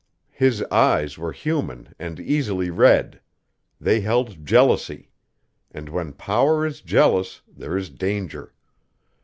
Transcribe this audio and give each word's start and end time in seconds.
His 0.33 0.63
eyes 0.71 1.15
were 1.19 1.31
human 1.31 1.93
and 1.99 2.19
easily 2.19 2.71
read; 2.71 3.21
they 3.79 4.01
held 4.01 4.43
jealousy; 4.43 5.11
and 5.69 5.89
when 5.89 6.13
power 6.13 6.65
is 6.65 6.81
jealous 6.81 7.41
there 7.47 7.77
is 7.77 7.91
danger. 7.91 8.51